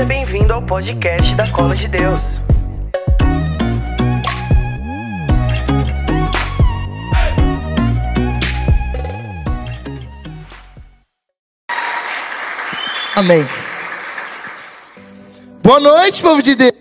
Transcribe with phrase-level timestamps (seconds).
[0.00, 2.40] Seja bem-vindo ao podcast da Cola de Deus.
[13.14, 13.46] Amém.
[15.62, 16.72] Boa noite, povo de Deus.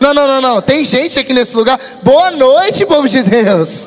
[0.00, 0.60] Não, não, não, não.
[0.60, 1.78] Tem gente aqui nesse lugar.
[2.02, 3.86] Boa noite, povo de Deus.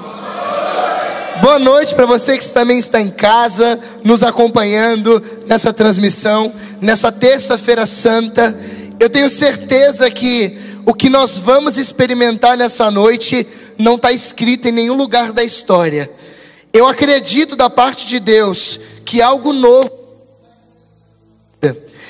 [1.42, 7.88] Boa noite para você que também está em casa, nos acompanhando nessa transmissão, nessa terça-feira
[7.88, 8.58] santa.
[9.00, 13.48] Eu tenho certeza que o que nós vamos experimentar nessa noite
[13.78, 16.12] não está escrito em nenhum lugar da história.
[16.74, 20.00] Eu acredito da parte de Deus que algo novo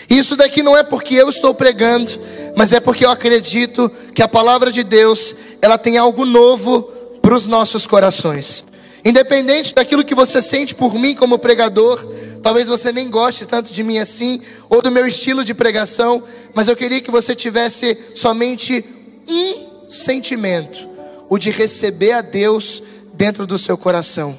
[0.10, 2.20] isso daqui não é porque eu estou pregando,
[2.56, 6.82] mas é porque eu acredito que a palavra de Deus, ela tem algo novo
[7.22, 8.66] para os nossos corações.
[9.04, 12.06] Independente daquilo que você sente por mim como pregador,
[12.42, 16.68] talvez você nem goste tanto de mim assim, ou do meu estilo de pregação, mas
[16.68, 18.84] eu queria que você tivesse somente
[19.28, 20.88] um sentimento,
[21.30, 22.84] o de receber a Deus
[23.14, 24.38] dentro do seu coração.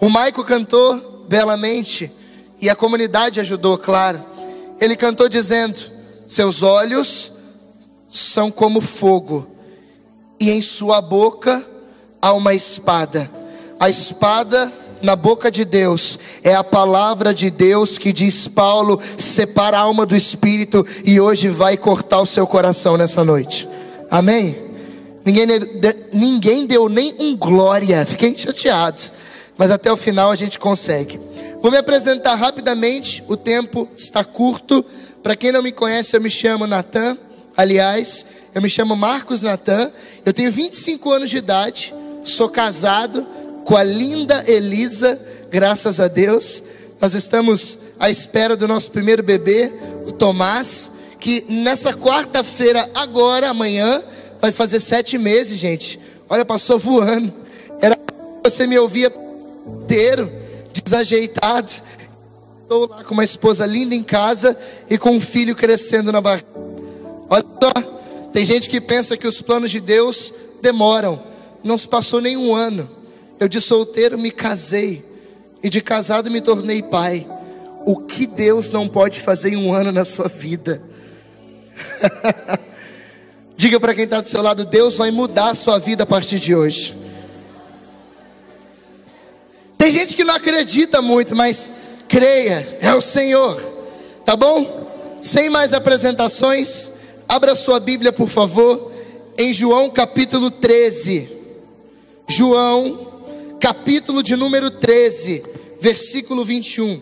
[0.00, 2.10] O Maico cantou belamente
[2.60, 4.32] e a comunidade ajudou, claro
[4.82, 5.78] ele cantou dizendo:
[6.26, 7.30] Seus olhos
[8.10, 9.46] são como fogo,
[10.40, 11.64] e em sua boca
[12.20, 13.30] há uma espada.
[13.82, 19.76] A espada na boca de Deus é a palavra de Deus que diz Paulo separa
[19.76, 23.68] a alma do espírito e hoje vai cortar o seu coração nessa noite.
[24.08, 24.56] Amém?
[25.24, 25.46] Ninguém,
[26.12, 29.02] ninguém deu nem um glória, fiquei chateado,
[29.58, 31.18] mas até o final a gente consegue.
[31.60, 34.84] Vou me apresentar rapidamente, o tempo está curto.
[35.24, 37.18] Para quem não me conhece, eu me chamo Natan.
[37.56, 39.90] Aliás, eu me chamo Marcos Natan.
[40.24, 43.26] Eu tenho 25 anos de idade, sou casado
[43.64, 46.62] com a linda Elisa, graças a Deus.
[47.00, 49.72] Nós estamos à espera do nosso primeiro bebê,
[50.06, 54.02] o Tomás, que nessa quarta-feira, agora, amanhã,
[54.40, 55.98] vai fazer sete meses, gente.
[56.28, 57.32] Olha, passou voando.
[57.80, 57.96] Era
[58.44, 59.12] você me ouvia
[59.82, 60.30] inteiro
[60.82, 61.70] desajeitado.
[62.62, 64.56] Estou lá com uma esposa linda em casa
[64.88, 66.46] e com um filho crescendo na barriga.
[67.28, 67.72] Olha só,
[68.32, 71.22] tem gente que pensa que os planos de Deus demoram.
[71.62, 72.88] Não se passou nem um ano.
[73.42, 75.04] Eu de solteiro me casei
[75.64, 77.26] e de casado me tornei pai.
[77.84, 80.80] O que Deus não pode fazer em um ano na sua vida?
[83.58, 86.38] Diga para quem está do seu lado: Deus vai mudar a sua vida a partir
[86.38, 86.94] de hoje.
[89.76, 91.72] Tem gente que não acredita muito, mas
[92.06, 93.60] creia, é o Senhor.
[94.24, 95.18] Tá bom?
[95.20, 96.92] Sem mais apresentações,
[97.28, 98.92] abra sua Bíblia, por favor,
[99.36, 101.28] em João capítulo 13.
[102.28, 103.11] João,
[103.62, 105.40] capítulo de número 13,
[105.80, 107.00] versículo 21.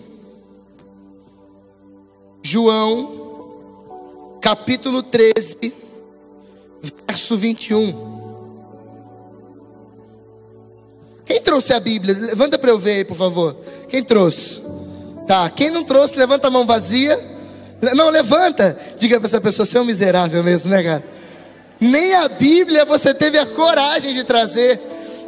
[2.42, 5.72] João, capítulo 13,
[7.08, 8.10] verso 21.
[11.24, 12.14] Quem trouxe a Bíblia?
[12.14, 13.56] Levanta para eu ver aí, por favor.
[13.88, 14.60] Quem trouxe?
[15.26, 15.48] Tá.
[15.48, 17.18] Quem não trouxe, levanta a mão vazia.
[17.96, 18.78] Não, levanta.
[18.98, 21.04] Diga para essa pessoa, você é um miserável mesmo, né, cara?
[21.80, 24.78] Nem a Bíblia você teve a coragem de trazer.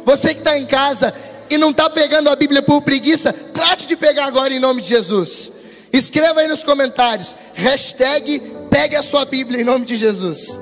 [0.05, 1.13] Você que está em casa
[1.49, 4.89] e não está pegando a Bíblia por preguiça, trate de pegar agora em nome de
[4.89, 5.51] Jesus.
[5.91, 7.35] Escreva aí nos comentários.
[7.53, 10.59] Hashtag pegue a sua Bíblia em nome de Jesus.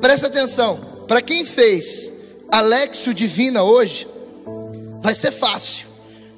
[0.00, 0.78] Presta atenção.
[1.08, 2.10] Para quem fez
[2.48, 4.06] Alexio Divina hoje,
[5.02, 5.88] vai ser fácil.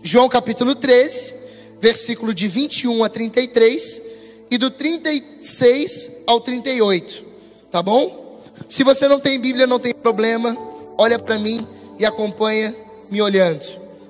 [0.02, 1.34] João capítulo 13,
[1.80, 4.02] versículo de 21 a 33
[4.50, 7.24] e do 36 ao 38.
[7.70, 8.17] Tá bom?
[8.66, 10.56] Se você não tem Bíblia, não tem problema.
[10.96, 11.66] Olha para mim
[11.98, 12.74] e acompanha
[13.10, 13.64] me olhando.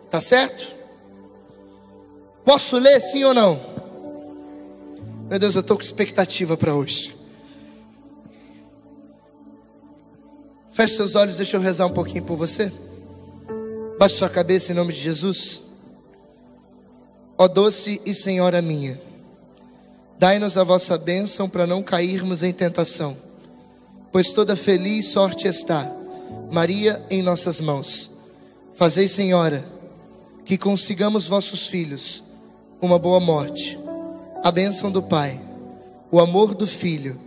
[0.09, 0.77] Tá certo?
[2.45, 3.61] Posso ler sim ou não?
[5.29, 7.15] Meu Deus, eu estou com expectativa para hoje.
[10.71, 12.73] Feche seus olhos, deixa eu rezar um pouquinho por você.
[13.99, 15.61] Baixe sua cabeça em nome de Jesus.
[17.37, 19.01] Ó doce e Senhora minha,
[20.19, 23.17] dai-nos a vossa bênção para não cairmos em tentação,
[24.12, 25.90] pois toda feliz sorte está,
[26.50, 28.10] Maria em nossas mãos.
[28.75, 29.64] Fazei, Senhora,
[30.44, 32.22] que consigamos vossos filhos
[32.81, 33.78] uma boa morte,
[34.43, 35.40] a bênção do Pai,
[36.10, 37.19] o amor do Filho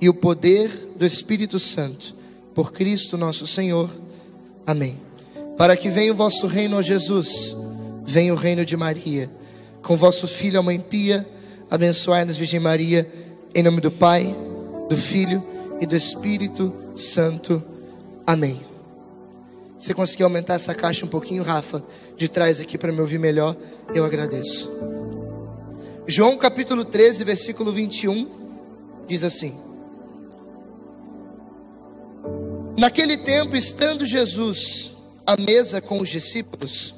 [0.00, 2.14] e o poder do Espírito Santo
[2.54, 3.90] por Cristo nosso Senhor.
[4.66, 5.00] Amém.
[5.56, 7.56] Para que venha o vosso reino, ó Jesus,
[8.04, 9.30] venha o reino de Maria.
[9.82, 11.26] Com vosso Filho, a Mãe Pia,
[11.70, 13.10] abençoai-nos, Virgem Maria,
[13.54, 14.36] em nome do Pai,
[14.88, 15.42] do Filho
[15.80, 17.62] e do Espírito Santo.
[18.26, 18.60] Amém.
[19.76, 21.84] Você conseguiu aumentar essa caixa um pouquinho, Rafa,
[22.16, 23.56] de trás aqui para me ouvir melhor?
[23.94, 24.68] Eu agradeço.
[26.06, 28.26] João capítulo 13, versículo 21,
[29.06, 29.54] diz assim:
[32.76, 34.96] Naquele tempo, estando Jesus
[35.26, 36.94] à mesa com os discípulos,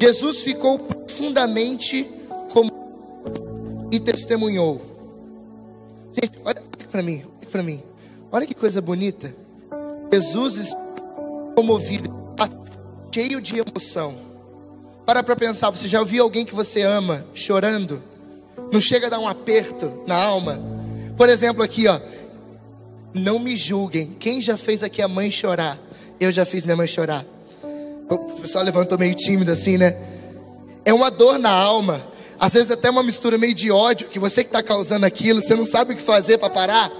[0.00, 2.06] Jesus ficou profundamente
[2.50, 2.70] como
[3.90, 4.82] e testemunhou.
[6.12, 7.82] Gente, olha para mim, olha para mim.
[8.32, 9.36] Olha que coisa bonita.
[10.10, 10.80] Jesus está
[11.54, 12.10] comovido,
[13.14, 14.16] cheio de emoção.
[15.04, 18.02] Para para pensar, você já ouviu alguém que você ama chorando?
[18.72, 20.58] Não chega a dar um aperto na alma?
[21.14, 22.00] Por exemplo, aqui, ó.
[23.12, 24.16] Não me julguem.
[24.18, 25.78] Quem já fez aqui a mãe chorar?
[26.18, 27.26] Eu já fiz minha mãe chorar.
[28.08, 29.94] O pessoal levantou meio tímido assim, né?
[30.86, 32.02] É uma dor na alma.
[32.40, 35.54] Às vezes até uma mistura meio de ódio, que você que está causando aquilo, você
[35.54, 36.90] não sabe o que fazer para parar.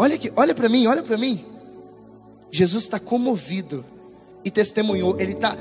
[0.00, 1.44] Olha aqui, olha para mim, olha para mim.
[2.50, 3.84] Jesus está comovido
[4.42, 5.14] e testemunhou.
[5.20, 5.54] Ele está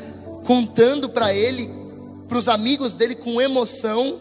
[0.45, 1.69] contando para ele,
[2.25, 4.17] para os amigos dele com emoção,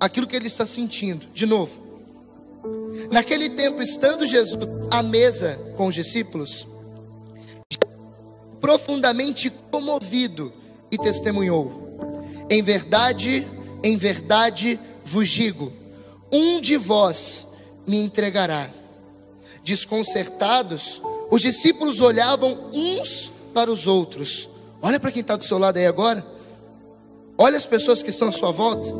[0.00, 1.28] aquilo que ele está sentindo.
[1.32, 1.80] De novo.
[3.12, 4.58] Naquele tempo, estando Jesus
[4.90, 6.66] à mesa com os discípulos,
[8.60, 10.52] profundamente comovido
[10.90, 11.96] e testemunhou:
[12.50, 13.46] Em verdade,
[13.84, 15.72] em verdade vos digo,
[16.32, 17.46] um de vós
[17.86, 18.68] me entregará.
[19.64, 21.00] Desconcertados,
[21.30, 24.48] os discípulos olhavam uns para os outros.
[24.82, 26.24] Olha para quem está do seu lado aí agora.
[27.38, 28.92] Olha as pessoas que estão à sua volta.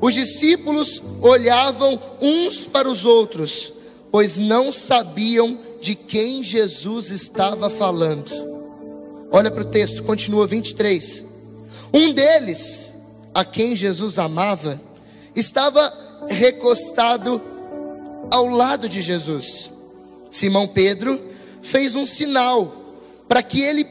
[0.00, 3.72] Os discípulos olhavam uns para os outros,
[4.10, 8.30] pois não sabiam de quem Jesus estava falando.
[9.32, 11.24] Olha para o texto, continua 23.
[11.92, 12.92] Um deles,
[13.34, 14.80] a quem Jesus amava,
[15.34, 17.40] estava recostado
[18.30, 19.70] ao lado de Jesus.
[20.34, 21.20] Simão Pedro
[21.62, 23.86] fez um sinal para que ele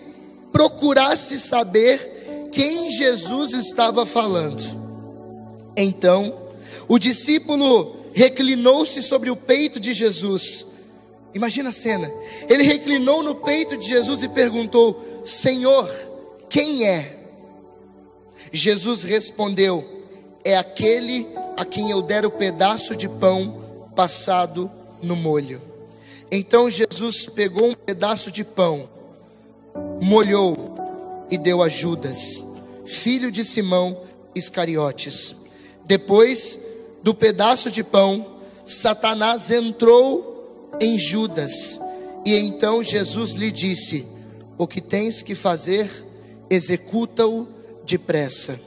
[0.52, 4.62] procurasse saber quem Jesus estava falando.
[5.78, 6.38] Então,
[6.90, 10.66] o discípulo reclinou-se sobre o peito de Jesus.
[11.34, 12.12] Imagina a cena.
[12.50, 15.90] Ele reclinou no peito de Jesus e perguntou: Senhor,
[16.50, 17.20] quem é?
[18.52, 20.04] Jesus respondeu:
[20.44, 21.26] É aquele
[21.56, 23.64] a quem eu der o pedaço de pão
[23.96, 24.70] passado
[25.02, 25.73] no molho.
[26.36, 28.90] Então Jesus pegou um pedaço de pão,
[30.02, 30.74] molhou
[31.30, 32.42] e deu a Judas,
[32.88, 34.02] filho de Simão
[34.34, 35.36] Iscariotes.
[35.86, 36.60] Depois
[37.04, 38.26] do pedaço de pão,
[38.66, 41.80] Satanás entrou em Judas.
[42.26, 44.04] E então Jesus lhe disse:
[44.58, 45.88] O que tens que fazer,
[46.50, 47.48] executa-o
[47.86, 48.60] depressa.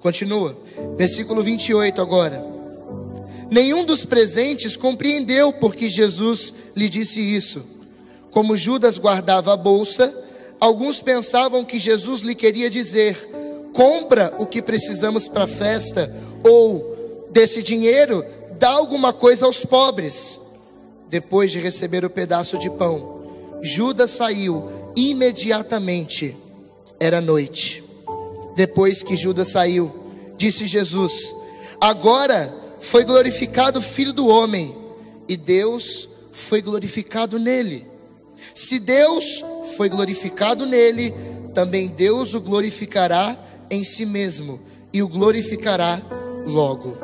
[0.00, 0.58] Continua,
[0.96, 2.53] versículo 28 agora.
[3.50, 7.64] Nenhum dos presentes compreendeu porque Jesus lhe disse isso.
[8.30, 10.12] Como Judas guardava a bolsa,
[10.58, 13.28] alguns pensavam que Jesus lhe queria dizer:
[13.72, 16.12] compra o que precisamos para a festa,
[16.48, 18.24] ou desse dinheiro,
[18.58, 20.40] dá alguma coisa aos pobres.
[21.08, 23.22] Depois de receber o pedaço de pão,
[23.60, 26.36] Judas saiu imediatamente.
[26.98, 27.84] Era noite.
[28.56, 29.92] Depois que Judas saiu,
[30.36, 31.34] disse Jesus:
[31.80, 34.76] Agora foi glorificado o Filho do Homem,
[35.26, 37.86] e Deus foi glorificado nele.
[38.54, 39.42] Se Deus
[39.74, 41.14] foi glorificado nele,
[41.54, 43.38] também Deus o glorificará
[43.70, 44.60] em si mesmo
[44.92, 46.00] e o glorificará
[46.44, 46.98] logo.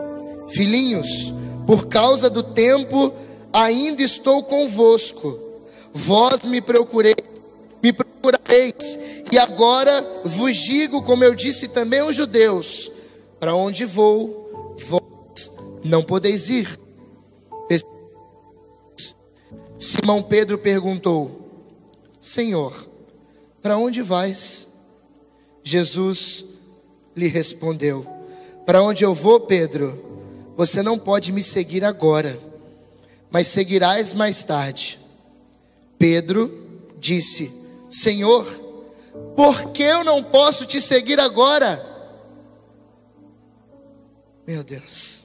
[0.49, 1.33] Filhinhos,
[1.67, 3.15] por causa do tempo,
[3.51, 5.39] ainda estou convosco.
[5.95, 7.17] Vós me procurei,
[7.83, 8.99] me procurareis,
[9.33, 12.93] e agora vos digo, como eu disse também aos judeus:
[13.41, 15.20] para onde vou, vós
[15.85, 16.79] não podeis ir.
[19.81, 21.49] Simão Pedro perguntou:
[22.21, 22.87] Senhor,
[23.63, 24.69] para onde vais?
[25.65, 26.45] Jesus
[27.17, 28.07] lhe respondeu:
[28.67, 30.11] Para onde eu vou, Pedro?
[30.55, 32.39] Você não pode me seguir agora,
[33.31, 35.01] mas seguirás mais tarde.
[35.99, 37.51] Pedro disse:
[37.89, 38.45] Senhor,
[39.35, 41.87] por que eu não posso te seguir agora?
[44.47, 45.20] Meu Deus,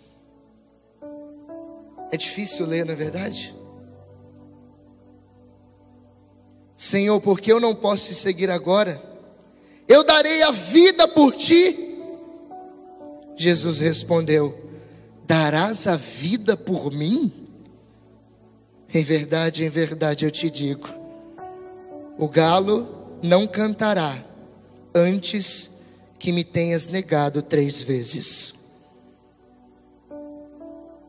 [2.16, 3.56] é difícil ler, não é verdade?
[6.76, 9.02] Senhor, por que eu não posso te seguir agora?
[9.88, 11.98] Eu darei a vida por ti.
[13.36, 14.58] Jesus respondeu:
[15.26, 17.32] Darás a vida por mim?
[18.94, 20.90] Em verdade, em verdade eu te digo:
[22.18, 24.24] o galo não cantará
[24.94, 25.72] antes
[26.18, 28.65] que me tenhas negado três vezes.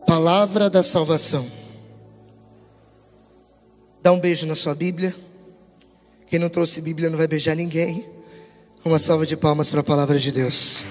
[0.07, 1.45] Palavra da salvação.
[4.01, 5.13] Dá um beijo na sua Bíblia.
[6.29, 8.07] Quem não trouxe Bíblia não vai beijar ninguém.
[8.85, 10.85] Uma salva de palmas para a palavra de Deus.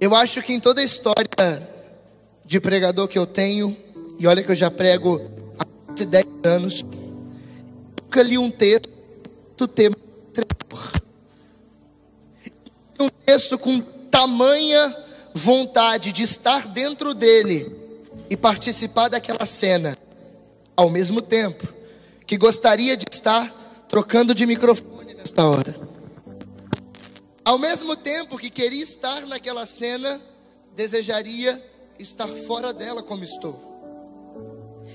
[0.00, 1.68] Eu acho que em toda a história
[2.44, 3.76] de pregador que eu tenho,
[4.20, 5.20] e olha que eu já prego
[5.58, 6.84] há 10 anos,
[8.00, 8.95] nunca li um texto
[9.56, 9.96] do tema
[12.98, 17.74] um texto com tamanha vontade de estar dentro dele
[18.30, 19.96] e participar daquela cena,
[20.74, 21.74] ao mesmo tempo
[22.26, 25.74] que gostaria de estar trocando de microfone nesta hora.
[27.44, 30.20] Ao mesmo tempo que queria estar naquela cena,
[30.74, 31.62] desejaria
[31.98, 33.76] estar fora dela como estou.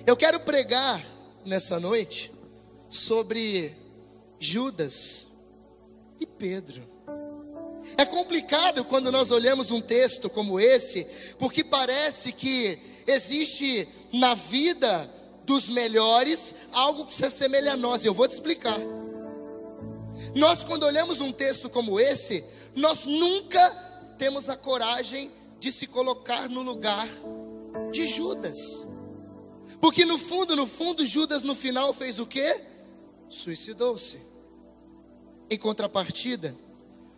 [0.05, 1.01] Eu quero pregar
[1.45, 2.31] nessa noite
[2.89, 3.80] sobre
[4.41, 5.27] Judas
[6.19, 6.81] e Pedro.
[7.97, 11.05] É complicado quando nós olhamos um texto como esse,
[11.37, 15.09] porque parece que existe na vida
[15.45, 18.03] dos melhores algo que se assemelha a nós.
[18.03, 18.77] Eu vou te explicar.
[20.35, 22.43] Nós, quando olhamos um texto como esse,
[22.75, 23.69] nós nunca
[24.17, 27.07] temos a coragem de se colocar no lugar
[27.91, 28.87] de Judas.
[29.79, 32.63] Porque no fundo, no fundo, Judas no final fez o quê?
[33.29, 34.30] Suicidou-se.
[35.51, 36.55] Em contrapartida,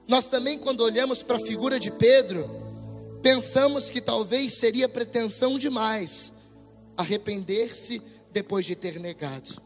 [0.07, 2.49] nós também, quando olhamos para a figura de Pedro,
[3.21, 6.33] pensamos que talvez seria pretensão demais
[6.97, 9.61] arrepender-se depois de ter negado.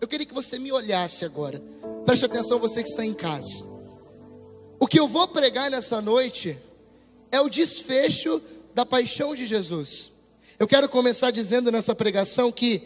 [0.00, 1.62] Eu queria que você me olhasse agora.
[2.04, 3.64] Preste atenção, você que está em casa.
[4.80, 6.58] O que eu vou pregar nessa noite
[7.30, 8.42] é o desfecho
[8.74, 10.10] da paixão de Jesus.
[10.58, 12.82] Eu quero começar dizendo nessa pregação que,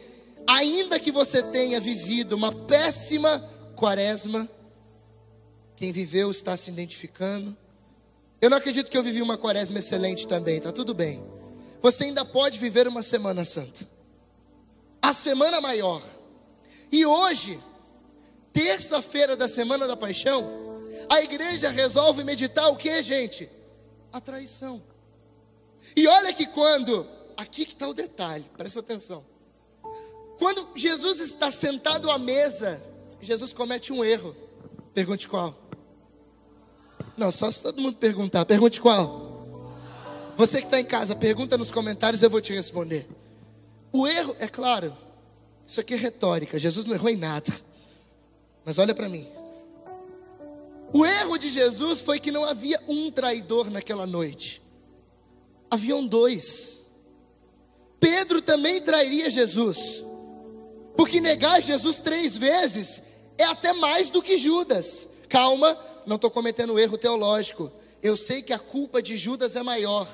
[0.46, 3.38] ainda que você tenha vivido uma péssima
[3.76, 4.46] quaresma,
[5.82, 7.56] quem viveu está se identificando.
[8.40, 11.20] Eu não acredito que eu vivi uma quaresma excelente também, tá tudo bem.
[11.80, 13.84] Você ainda pode viver uma semana santa.
[15.02, 16.00] A semana maior.
[16.92, 17.58] E hoje,
[18.52, 20.48] terça-feira da semana da paixão,
[21.10, 23.50] a igreja resolve meditar o que, gente?
[24.12, 24.80] A traição.
[25.96, 27.04] E olha que quando,
[27.36, 29.26] aqui que está o detalhe, presta atenção.
[30.38, 32.80] Quando Jesus está sentado à mesa,
[33.20, 34.36] Jesus comete um erro.
[34.94, 35.61] Pergunte qual?
[37.16, 38.44] Não, só se todo mundo perguntar.
[38.44, 39.32] Pergunte qual?
[40.36, 43.06] Você que está em casa, pergunta nos comentários, eu vou te responder.
[43.92, 44.92] O erro, é claro,
[45.66, 46.58] isso aqui é retórica.
[46.58, 47.52] Jesus não errou em nada.
[48.64, 49.28] Mas olha para mim.
[50.92, 54.62] O erro de Jesus foi que não havia um traidor naquela noite.
[55.70, 56.80] Haviam dois.
[57.98, 60.04] Pedro também trairia Jesus.
[60.96, 63.02] Porque negar Jesus três vezes
[63.38, 65.08] é até mais do que Judas.
[65.28, 65.74] Calma,
[66.06, 67.70] não estou cometendo erro teológico.
[68.02, 70.08] Eu sei que a culpa de Judas é maior.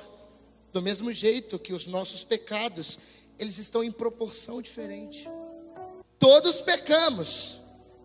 [0.71, 2.99] Do mesmo jeito que os nossos pecados,
[3.39, 5.27] eles estão em proporção diferente.
[6.19, 7.59] Todos pecamos,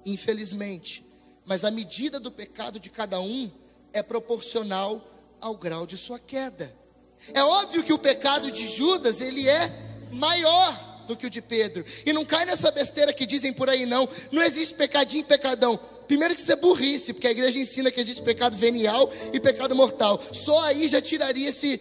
[0.06, 1.04] infelizmente,
[1.44, 3.50] mas a medida do pecado de cada um
[3.92, 5.02] é proporcional
[5.40, 6.74] ao grau de sua queda.
[7.32, 11.84] É óbvio que o pecado de Judas, ele é maior do que o de Pedro.
[12.04, 14.08] E não cai nessa besteira que dizem por aí não.
[14.32, 15.78] Não existe pecadinho e pecadão.
[16.06, 19.74] Primeiro que isso é burrice, porque a igreja ensina que existe pecado venial e pecado
[19.74, 20.20] mortal.
[20.32, 21.80] Só aí já tiraria esse,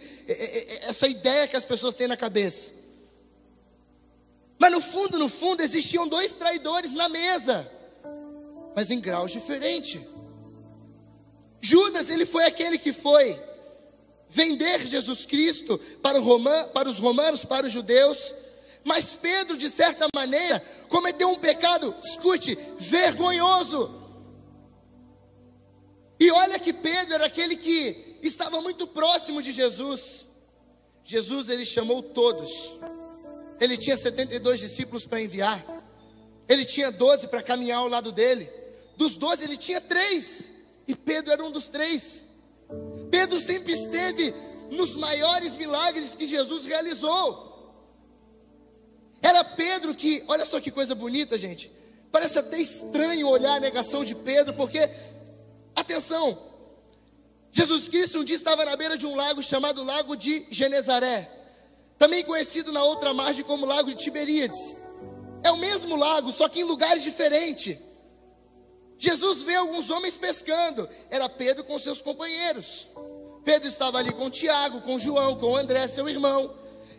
[0.82, 2.72] essa ideia que as pessoas têm na cabeça.
[4.58, 7.70] Mas no fundo, no fundo, existiam dois traidores na mesa,
[8.74, 10.00] mas em graus diferentes.
[11.60, 13.38] Judas, ele foi aquele que foi
[14.28, 18.34] vender Jesus Cristo para, Roman, para os romanos, para os judeus.
[18.84, 24.03] Mas Pedro, de certa maneira, cometeu um pecado, escute, vergonhoso.
[26.24, 30.24] E olha que Pedro era aquele que estava muito próximo de Jesus.
[31.04, 32.72] Jesus ele chamou todos.
[33.60, 35.62] Ele tinha 72 discípulos para enviar.
[36.48, 38.50] Ele tinha 12 para caminhar ao lado dele.
[38.96, 40.50] Dos 12 ele tinha três.
[40.88, 42.24] E Pedro era um dos três.
[43.10, 44.34] Pedro sempre esteve
[44.70, 47.74] nos maiores milagres que Jesus realizou.
[49.20, 51.70] Era Pedro que, olha só que coisa bonita, gente.
[52.10, 54.78] Parece até estranho olhar a negação de Pedro, porque
[55.74, 56.38] Atenção!
[57.52, 61.30] Jesus Cristo um dia estava na beira de um lago chamado Lago de Genezaré,
[61.96, 64.74] também conhecido na outra margem como Lago de Tiberíades.
[65.42, 67.78] É o mesmo lago, só que em lugares diferentes.
[68.98, 72.88] Jesus vê alguns homens pescando, era Pedro com seus companheiros.
[73.44, 76.52] Pedro estava ali com Tiago, com João, com André, seu irmão.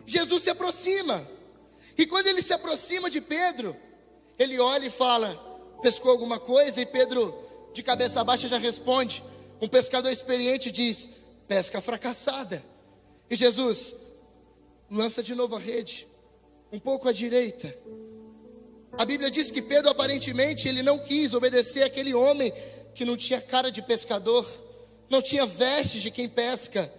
[0.06, 1.28] Jesus se aproxima,
[1.98, 3.76] e quando ele se aproxima de Pedro,
[4.38, 5.28] ele olha e fala:
[5.82, 6.80] pescou alguma coisa?
[6.80, 7.45] E Pedro
[7.76, 9.22] de cabeça baixa já responde.
[9.60, 11.08] Um pescador experiente diz:
[11.46, 12.64] pesca fracassada.
[13.30, 13.94] E Jesus
[14.90, 16.06] lança de novo a rede,
[16.72, 17.76] um pouco à direita.
[18.98, 22.50] A Bíblia diz que Pedro aparentemente ele não quis obedecer aquele homem
[22.94, 24.46] que não tinha cara de pescador,
[25.10, 26.90] não tinha vestes de quem pesca.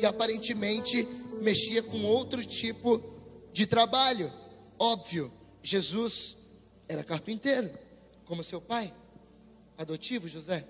[0.00, 1.06] e aparentemente
[1.42, 3.02] mexia com outro tipo
[3.52, 4.32] de trabalho.
[4.78, 5.30] Óbvio,
[5.62, 6.36] Jesus
[6.88, 7.70] era carpinteiro,
[8.24, 8.92] como seu pai
[9.78, 10.66] adotivo, José.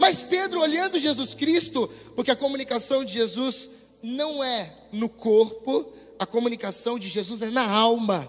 [0.00, 3.70] Mas Pedro, olhando Jesus Cristo, porque a comunicação de Jesus
[4.02, 8.26] não é no corpo, a comunicação de Jesus é na alma.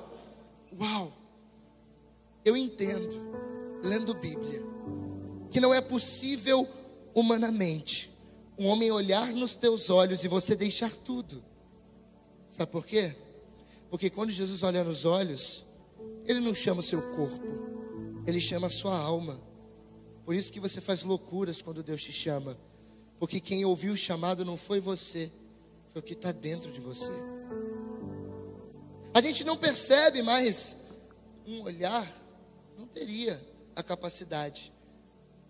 [0.79, 1.13] Uau!
[2.43, 3.15] Eu entendo,
[3.81, 4.61] lendo Bíblia,
[5.49, 6.67] que não é possível
[7.15, 8.11] humanamente
[8.57, 11.43] um homem olhar nos teus olhos e você deixar tudo.
[12.47, 13.15] Sabe por quê?
[13.89, 15.65] Porque quando Jesus olha nos olhos,
[16.25, 17.72] ele não chama o seu corpo,
[18.25, 19.39] ele chama a sua alma.
[20.25, 22.57] Por isso que você faz loucuras quando Deus te chama.
[23.19, 25.31] Porque quem ouviu o chamado não foi você,
[25.87, 27.11] foi o que está dentro de você.
[29.13, 30.77] A gente não percebe mais
[31.45, 32.09] um olhar,
[32.77, 33.39] não teria
[33.75, 34.73] a capacidade,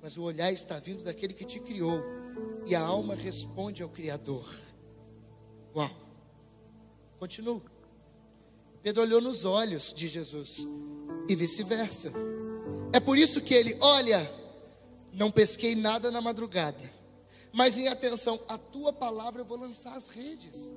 [0.02, 2.04] mas o olhar está vindo daquele que te criou,
[2.66, 4.46] e a alma responde ao Criador.
[5.76, 5.90] Uau!
[7.20, 7.64] Continuo.
[8.82, 10.68] Pedro olhou nos olhos de Jesus
[11.30, 12.12] e vice-versa.
[12.94, 14.32] É por isso que ele, olha,
[15.12, 16.94] não pesquei nada na madrugada,
[17.52, 20.72] mas em atenção, a tua palavra eu vou lançar as redes.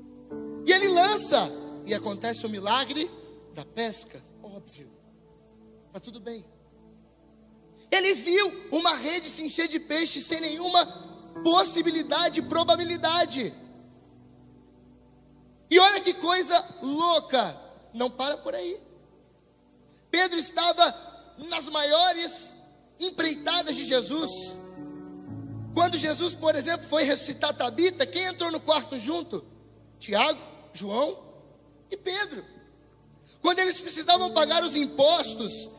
[0.67, 1.51] E ele lança,
[1.85, 3.11] e acontece o milagre
[3.55, 4.91] da pesca, óbvio.
[5.93, 6.43] Tá tudo bem.
[7.91, 10.87] Ele viu uma rede se encher de peixe sem nenhuma
[11.45, 13.53] possibilidade, probabilidade.
[15.71, 17.61] E olha que coisa louca
[17.93, 18.81] não para por aí.
[20.11, 22.55] Pedro estava nas maiores
[22.99, 24.53] empreitadas de Jesus.
[25.75, 29.45] Quando Jesus, por exemplo, foi ressuscitar Tabita, quem entrou no quarto junto?
[29.99, 30.41] Tiago,
[30.73, 31.19] João
[31.91, 32.45] e Pedro.
[33.43, 35.71] Quando eles precisavam pagar os impostos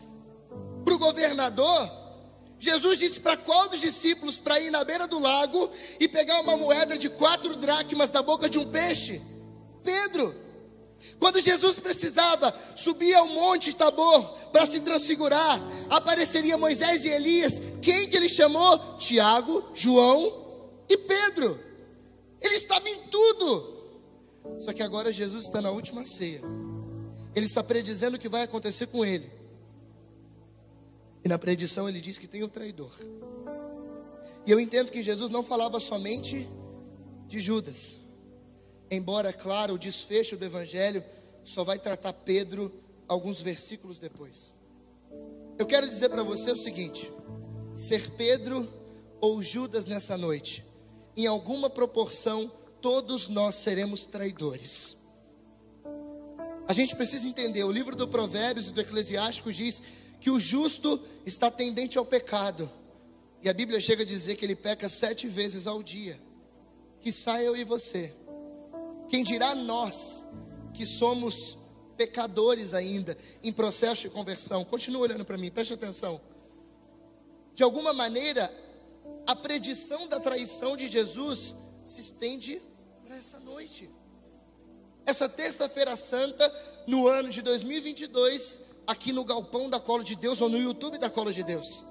[0.86, 1.92] para o governador,
[2.60, 6.58] Jesus disse para qual dos discípulos para ir na beira do lago e pegar uma
[6.58, 9.22] moeda de quatro dracmas da boca de um peixe?
[9.84, 10.47] Pedro.
[11.20, 17.62] Quando Jesus precisava subir ao monte Tabor para se transfigurar, apareceria Moisés e Elias.
[17.82, 18.98] Quem que ele chamou?
[18.98, 20.46] Tiago, João
[20.90, 21.60] e Pedro.
[22.42, 23.78] Ele estava em tudo.
[24.60, 26.42] Só que agora Jesus está na última ceia.
[27.36, 29.30] Ele está predizendo o que vai acontecer com ele.
[31.24, 32.92] E na predição ele diz que tem um traidor.
[34.46, 36.48] E eu entendo que Jesus não falava somente
[37.28, 38.00] de Judas.
[38.90, 41.04] Embora, claro, o desfecho do Evangelho
[41.44, 42.74] só vai tratar Pedro
[43.08, 44.54] alguns versículos depois.
[45.58, 47.12] Eu quero dizer para você o seguinte:
[47.76, 48.72] ser Pedro
[49.20, 50.64] ou Judas nessa noite,
[51.16, 54.98] em alguma proporção, todos nós seremos traidores.
[56.68, 59.82] A gente precisa entender, o livro do Provérbios e do Eclesiástico diz
[60.20, 62.70] que o justo está tendente ao pecado.
[63.42, 66.20] E a Bíblia chega a dizer que ele peca sete vezes ao dia.
[67.00, 68.14] Que saia eu e você.
[69.10, 70.26] Quem dirá nós
[70.74, 71.58] que somos
[71.96, 74.64] pecadores ainda, em processo de conversão?
[74.64, 76.22] Continua olhando para mim, preste atenção.
[77.56, 78.54] De alguma maneira,
[79.26, 82.62] a predição da traição de Jesus se estende
[83.06, 83.90] para essa noite.
[85.06, 86.46] Essa terça-feira santa,
[86.86, 91.10] no ano de 2022, aqui no galpão da Cola de Deus ou no YouTube da
[91.10, 91.86] Cola de Deus.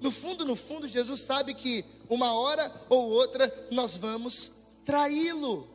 [0.00, 4.52] No fundo, no fundo, Jesus sabe que uma hora ou outra nós vamos
[4.84, 5.68] traí-lo.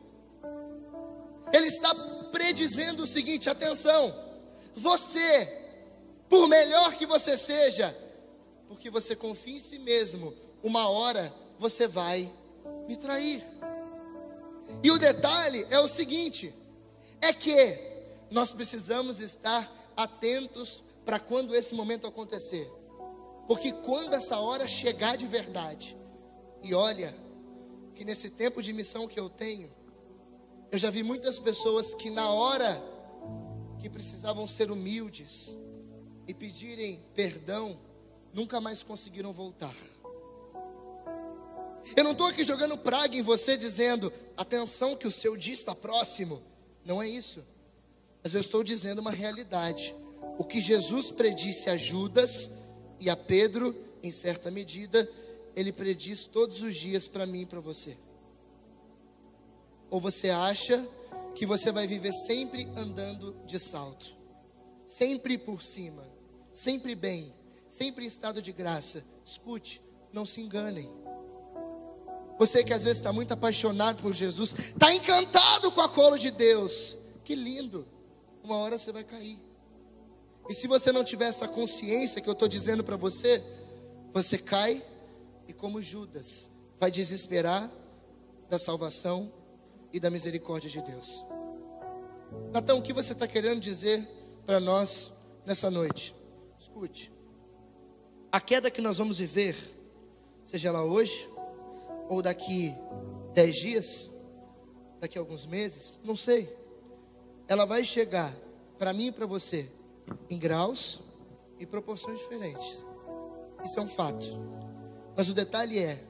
[1.52, 1.94] Ele está
[2.32, 4.14] predizendo o seguinte: atenção,
[4.74, 5.46] você,
[6.28, 7.96] por melhor que você seja,
[8.68, 12.32] porque você confia em si mesmo, uma hora você vai
[12.88, 13.42] me trair.
[14.82, 16.54] E o detalhe é o seguinte:
[17.20, 17.90] é que
[18.30, 22.70] nós precisamos estar atentos para quando esse momento acontecer.
[23.48, 25.96] Porque quando essa hora chegar de verdade,
[26.62, 27.12] e olha,
[28.00, 29.70] que nesse tempo de missão que eu tenho,
[30.72, 32.82] eu já vi muitas pessoas que na hora
[33.78, 35.54] que precisavam ser humildes
[36.26, 37.78] e pedirem perdão,
[38.32, 39.74] nunca mais conseguiram voltar.
[41.94, 45.74] Eu não estou aqui jogando praga em você dizendo, atenção que o seu dia está
[45.74, 46.42] próximo.
[46.86, 47.44] Não é isso.
[48.22, 49.94] Mas eu estou dizendo uma realidade.
[50.38, 52.50] O que Jesus predisse a Judas
[52.98, 55.06] e a Pedro, em certa medida,
[55.60, 57.96] ele prediz todos os dias para mim e para você?
[59.90, 60.88] Ou você acha
[61.34, 64.16] que você vai viver sempre andando de salto,
[64.86, 66.08] sempre por cima,
[66.52, 67.34] sempre bem,
[67.68, 69.04] sempre em estado de graça?
[69.24, 70.90] Escute, não se enganem.
[72.38, 76.30] Você que às vezes está muito apaixonado por Jesus, está encantado com a cola de
[76.30, 77.86] Deus, que lindo.
[78.42, 79.38] Uma hora você vai cair.
[80.48, 83.44] E se você não tiver essa consciência que eu estou dizendo para você,
[84.12, 84.82] você cai
[85.50, 87.68] e como Judas, vai desesperar
[88.48, 89.32] da salvação
[89.92, 91.26] e da misericórdia de Deus.
[92.52, 94.08] Natão, o que você está querendo dizer
[94.46, 95.10] para nós
[95.44, 96.14] nessa noite?
[96.56, 97.12] Escute.
[98.30, 99.56] A queda que nós vamos viver,
[100.44, 101.28] seja ela hoje,
[102.08, 102.72] ou daqui
[103.34, 104.08] dez dias,
[105.00, 106.48] daqui a alguns meses, não sei.
[107.48, 108.32] Ela vai chegar
[108.78, 109.68] para mim e para você
[110.30, 111.00] em graus
[111.58, 112.84] e proporções diferentes.
[113.64, 114.59] Isso é um fato.
[115.20, 116.02] Mas o detalhe é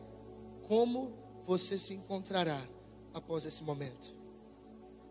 [0.69, 2.63] como você se encontrará
[3.13, 4.15] após esse momento.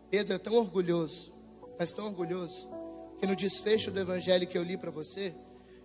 [0.08, 1.30] Pedro é tão orgulhoso,
[1.78, 2.66] mas tão orgulhoso,
[3.18, 5.34] que no desfecho do evangelho que eu li para você,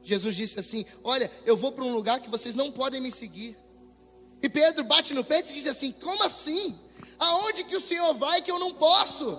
[0.02, 3.58] Jesus disse assim: Olha, eu vou para um lugar que vocês não podem me seguir.
[4.42, 6.74] E Pedro bate no peito e diz assim: Como assim?
[7.20, 9.38] Aonde que o Senhor vai que eu não posso?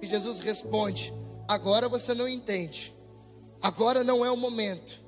[0.00, 1.12] E Jesus responde:
[1.46, 2.94] Agora você não entende,
[3.60, 5.01] agora não é o momento,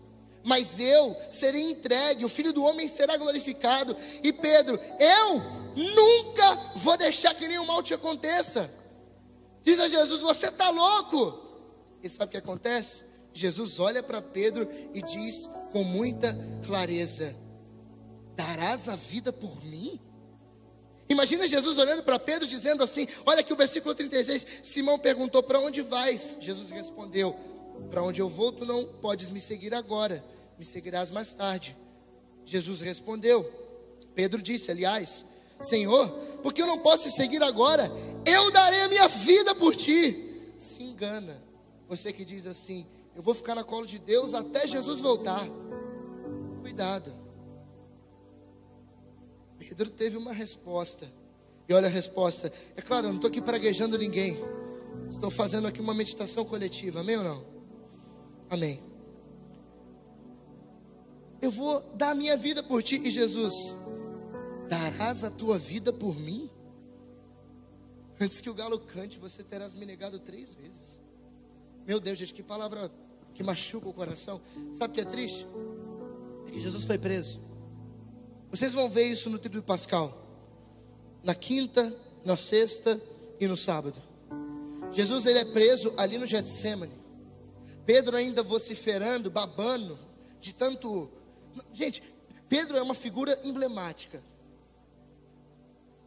[0.44, 3.96] mas eu serei entregue, o filho do homem será glorificado.
[4.22, 5.42] E Pedro, eu
[5.74, 8.70] nunca vou deixar que nenhum mal te aconteça.
[9.62, 11.42] Diz a Jesus: Você está louco?
[12.02, 13.04] E sabe o que acontece?
[13.32, 17.34] Jesus olha para Pedro e diz com muita clareza:
[18.36, 19.98] Darás a vida por mim?
[21.08, 24.60] Imagina Jesus olhando para Pedro dizendo assim: Olha aqui o versículo 36.
[24.62, 26.38] Simão perguntou: Para onde vais?
[26.40, 27.34] Jesus respondeu:
[27.90, 30.24] Para onde eu vou, tu não podes me seguir agora,
[30.58, 31.76] me seguirás mais tarde.
[32.44, 33.44] Jesus respondeu.
[34.14, 35.26] Pedro disse: Aliás,
[35.62, 36.08] Senhor,
[36.42, 37.90] porque eu não posso te seguir agora,
[38.26, 40.52] eu darei a minha vida por ti.
[40.58, 41.42] Se engana,
[41.88, 45.46] você que diz assim: Eu vou ficar na cola de Deus até Jesus voltar.
[46.60, 47.12] Cuidado.
[49.58, 51.10] Pedro teve uma resposta.
[51.68, 52.52] E olha a resposta.
[52.76, 54.36] É claro, eu não estou aqui praguejando ninguém.
[55.08, 57.00] Estou fazendo aqui uma meditação coletiva.
[57.00, 57.44] Amém ou não?
[58.50, 58.93] Amém.
[61.44, 62.96] Eu vou dar a minha vida por ti.
[63.04, 63.76] E Jesus,
[64.66, 66.48] darás a tua vida por mim?
[68.18, 71.02] Antes que o galo cante, você terás me negado três vezes.
[71.86, 72.90] Meu Deus, gente, que palavra
[73.34, 74.40] que machuca o coração.
[74.72, 75.46] Sabe o que é triste?
[76.48, 77.38] É que Jesus foi preso.
[78.50, 80.16] Vocês vão ver isso no tríduo pascal.
[81.22, 82.98] Na quinta, na sexta
[83.38, 84.00] e no sábado.
[84.92, 86.94] Jesus ele é preso ali no Getsemane.
[87.84, 89.98] Pedro ainda vociferando, babando,
[90.40, 91.10] de tanto.
[91.72, 92.02] Gente,
[92.48, 94.22] Pedro é uma figura emblemática.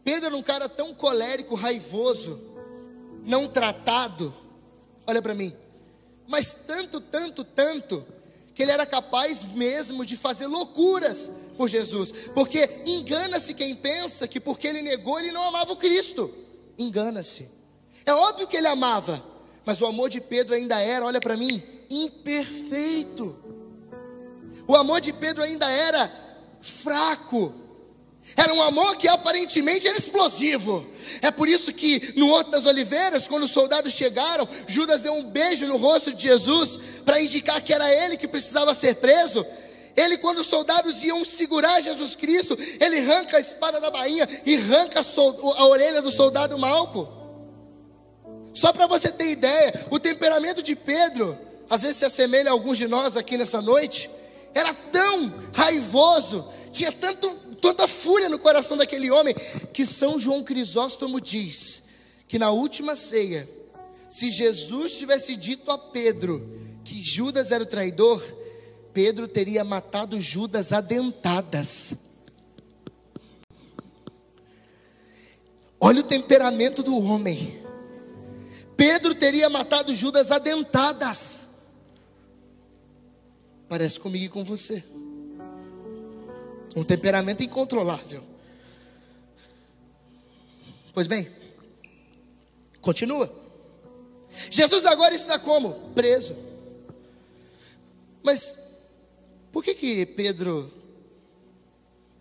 [0.03, 2.39] Pedro era um cara tão colérico, raivoso,
[3.25, 4.33] não tratado.
[5.05, 5.53] Olha para mim.
[6.27, 8.05] Mas tanto, tanto, tanto,
[8.53, 14.39] que ele era capaz mesmo de fazer loucuras por Jesus, porque engana-se quem pensa que
[14.39, 16.33] porque ele negou, ele não amava o Cristo.
[16.77, 17.49] Engana-se.
[18.05, 19.23] É óbvio que ele amava,
[19.65, 23.46] mas o amor de Pedro ainda era, olha para mim, imperfeito.
[24.67, 26.11] O amor de Pedro ainda era
[26.61, 27.53] fraco.
[28.35, 30.85] Era um amor que aparentemente era explosivo.
[31.21, 35.23] É por isso que no Horto das Oliveiras, quando os soldados chegaram, Judas deu um
[35.23, 39.45] beijo no rosto de Jesus para indicar que era ele que precisava ser preso.
[39.95, 44.55] Ele, quando os soldados iam segurar Jesus Cristo, ele arranca a espada da bainha e
[44.57, 47.07] arranca a, a orelha do soldado Malco.
[48.53, 51.37] Só para você ter ideia, o temperamento de Pedro,
[51.69, 54.09] às vezes se assemelha a alguns de nós aqui nessa noite,
[54.57, 57.29] era tão raivoso, tinha tanto,
[57.61, 59.35] tanta fúria no coração daquele homem,
[59.71, 61.83] que São João Crisóstomo diz
[62.27, 63.47] que na última ceia,
[64.09, 68.23] se Jesus tivesse dito a Pedro que Judas era o traidor,
[68.93, 71.95] Pedro teria matado Judas a dentadas.
[75.79, 77.63] Olha o temperamento do homem.
[78.75, 81.46] Pedro teria matado Judas a dentadas.
[83.69, 84.83] Parece comigo e com você.
[86.75, 88.23] Um temperamento incontrolável.
[90.93, 91.27] Pois bem,
[92.81, 93.31] continua.
[94.49, 95.73] Jesus agora está como?
[95.93, 96.35] Preso.
[98.23, 98.55] Mas
[99.51, 100.71] por que, que Pedro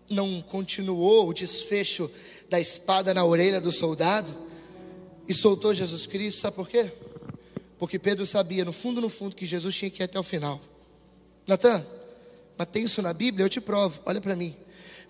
[0.09, 2.11] não continuou o desfecho
[2.49, 4.35] da espada na orelha do soldado
[5.29, 6.41] e soltou Jesus Cristo?
[6.41, 6.91] Sabe por quê?
[7.79, 10.61] Porque Pedro sabia, no fundo, no fundo, que Jesus tinha que ir até o final.
[11.47, 11.85] Natan,
[12.59, 13.45] mas tem isso na Bíblia?
[13.45, 14.55] Eu te provo, olha para mim.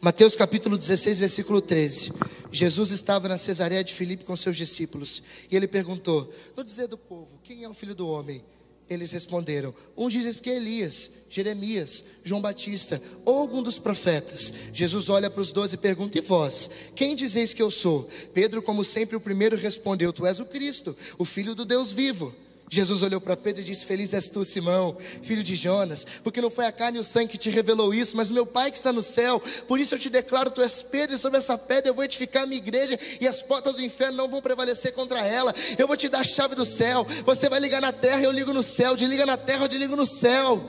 [0.01, 2.13] Mateus capítulo 16, versículo 13.
[2.53, 5.23] Jesus estava na Cesareia de Filipe com seus discípulos.
[5.51, 8.45] E ele perguntou: No dizer do povo, quem é o filho do homem?
[8.89, 14.53] Eles responderam: Um diz que é Elias, Jeremias, João Batista ou algum dos profetas.
[14.73, 16.69] Jesus olha para os doze e pergunta: E vós?
[16.95, 18.09] Quem dizeis que eu sou?
[18.35, 22.35] Pedro, como sempre, o primeiro respondeu: Tu és o Cristo, o Filho do Deus vivo.
[22.69, 26.51] Jesus olhou para Pedro e disse: Feliz és tu, Simão, filho de Jonas, porque não
[26.51, 28.93] foi a carne e o sangue que te revelou isso, mas meu Pai que está
[28.93, 29.41] no céu.
[29.69, 32.43] Por isso eu te declaro: Tu és Pedro, e sobre essa pedra eu vou edificar
[32.43, 35.55] a minha igreja, e as portas do inferno não vão prevalecer contra ela.
[35.79, 37.07] Eu vou te dar a chave do céu.
[37.25, 38.97] Você vai ligar na terra, eu ligo no céu.
[38.97, 40.63] De liga na terra, eu te ligo no céu.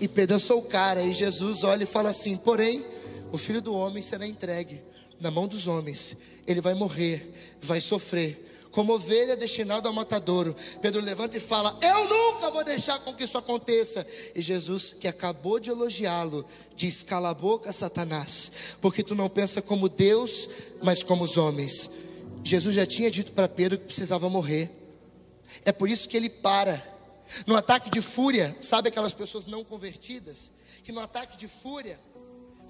[0.00, 1.00] E Pedro, eu sou o cara.
[1.02, 2.84] E Jesus olha e fala assim: Porém,
[3.30, 4.82] o filho do homem será entregue
[5.20, 6.16] na mão dos homens.
[6.44, 10.54] Ele vai morrer, vai sofrer como ovelha destinada ao matadouro.
[10.80, 14.06] Pedro levanta e fala: Eu nunca vou deixar com que isso aconteça.
[14.34, 16.44] E Jesus, que acabou de elogiá-lo,
[16.76, 20.48] diz: Cala a boca, Satanás, porque tu não pensa como Deus,
[20.82, 21.90] mas como os homens.
[22.42, 24.70] Jesus já tinha dito para Pedro que precisava morrer.
[25.64, 26.82] É por isso que ele para.
[27.46, 30.50] No ataque de fúria, sabe aquelas pessoas não convertidas?
[30.82, 32.00] Que no ataque de fúria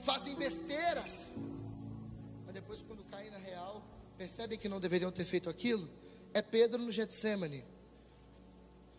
[0.04, 1.32] fazem besteiras.
[4.20, 5.88] Percebem que não deveriam ter feito aquilo?
[6.34, 7.64] É Pedro no Getsemane.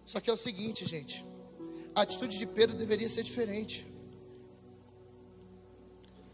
[0.04, 1.24] Só que é o seguinte, gente.
[1.94, 3.86] A atitude de Pedro deveria ser diferente.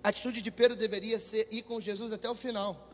[0.01, 2.89] A atitude de Pedro deveria ser ir com Jesus até o final.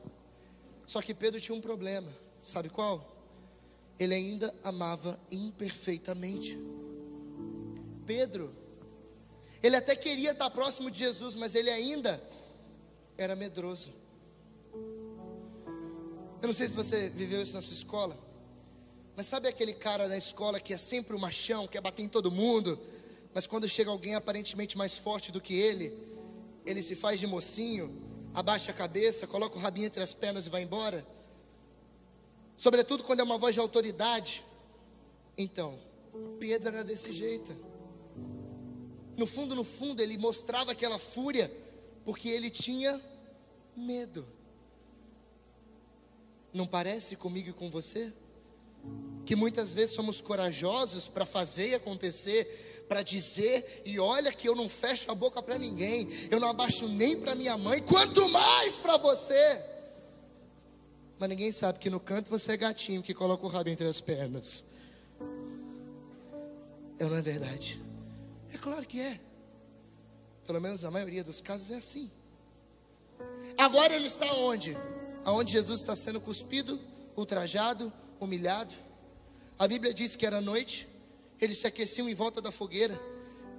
[0.88, 2.12] Só que Pedro tinha um problema.
[2.44, 3.16] Sabe qual?
[4.00, 6.58] Ele ainda amava imperfeitamente.
[8.04, 8.52] Pedro,
[9.62, 12.20] ele até queria estar próximo de Jesus, mas ele ainda
[13.16, 14.02] era medroso.
[16.44, 18.20] Eu não sei se você viveu isso na sua escola,
[19.16, 22.30] mas sabe aquele cara da escola que é sempre o machão, quer bater em todo
[22.30, 22.78] mundo,
[23.34, 25.98] mas quando chega alguém aparentemente mais forte do que ele,
[26.66, 27.98] ele se faz de mocinho,
[28.34, 31.08] abaixa a cabeça, coloca o rabinho entre as pernas e vai embora?
[32.58, 34.44] Sobretudo quando é uma voz de autoridade.
[35.38, 35.80] Então,
[36.42, 37.56] Pedro era desse jeito.
[39.16, 41.50] No fundo, no fundo, ele mostrava aquela fúria
[42.04, 43.02] porque ele tinha
[43.78, 44.28] medo.
[46.54, 48.14] Não parece comigo e com você?
[49.26, 54.56] Que muitas vezes somos corajosos para fazer e acontecer, para dizer, e olha que eu
[54.56, 58.76] não fecho a boca para ninguém, eu não abaixo nem para minha mãe, quanto mais
[58.76, 59.64] para você.
[61.18, 64.02] Mas ninguém sabe que no canto você é gatinho que coloca o rabo entre as
[64.02, 64.66] pernas.
[67.00, 67.82] É não é verdade?
[68.54, 69.20] É claro que é.
[70.46, 72.12] Pelo menos a maioria dos casos é assim.
[73.58, 74.78] Agora ele está onde?
[75.26, 76.80] Aonde Jesus está sendo cuspido,
[77.16, 78.74] ultrajado, humilhado.
[79.58, 80.88] A Bíblia diz que era noite,
[81.40, 83.00] eles se aqueciam em volta da fogueira.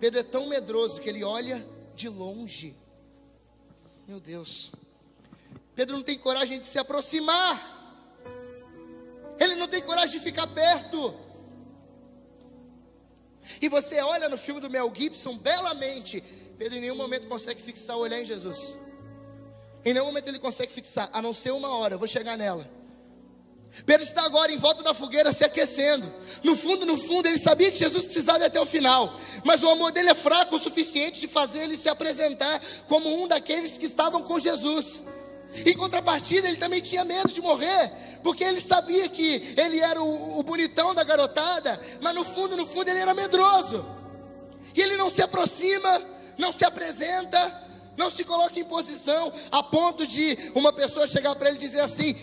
[0.01, 2.77] Pedro é tão medroso que ele olha de longe.
[4.07, 4.73] Meu Deus.
[5.75, 7.73] Pedro não tem coragem de se aproximar.
[9.39, 11.15] Ele não tem coragem de ficar perto.
[13.61, 16.23] E você olha no filme do Mel Gibson belamente.
[16.59, 18.75] Pedro em nenhum momento consegue fixar o olhar em Jesus.
[19.85, 22.69] Em nenhum momento ele consegue fixar, a não ser uma hora, eu vou chegar nela.
[23.85, 26.11] Pedro está agora em volta da fogueira se aquecendo.
[26.45, 29.13] No fundo, no fundo, ele sabia que Jesus precisava ir até o final.
[29.45, 33.27] Mas o amor dele é fraco o suficiente de fazer ele se apresentar como um
[33.27, 35.03] daqueles que estavam com Jesus.
[35.67, 37.93] Em contrapartida, ele também tinha medo de morrer,
[38.23, 42.67] porque ele sabia que ele era o, o bonitão da garotada, mas no fundo, no
[42.67, 43.85] fundo, ele era medroso.
[44.75, 46.03] E ele não se aproxima,
[46.39, 47.64] não se apresenta,
[47.97, 51.81] não se coloque em posição a ponto de uma pessoa chegar para ele e dizer
[51.81, 52.15] assim: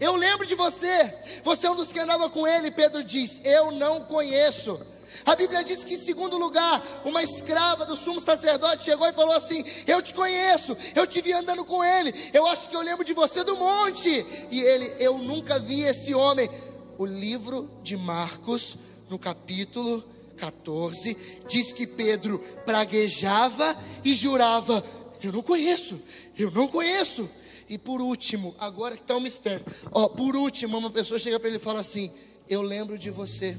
[0.00, 2.70] Eu lembro de você, você é um dos que andava com ele.
[2.70, 4.80] Pedro diz: Eu não conheço.
[5.24, 9.34] A Bíblia diz que, em segundo lugar, uma escrava do sumo sacerdote chegou e falou
[9.34, 13.04] assim: Eu te conheço, eu te vi andando com ele, eu acho que eu lembro
[13.04, 14.08] de você do monte.
[14.50, 16.48] E ele: Eu nunca vi esse homem.
[16.96, 18.76] O livro de Marcos,
[19.10, 20.04] no capítulo
[20.36, 21.16] 14,
[21.48, 24.84] diz que Pedro praguejava e jurava:
[25.24, 25.98] eu não conheço,
[26.38, 27.28] eu não conheço.
[27.66, 29.64] E por último, agora que está um mistério.
[29.90, 32.12] Ó, por último, uma pessoa chega para ele e fala assim:
[32.46, 33.56] Eu lembro de você.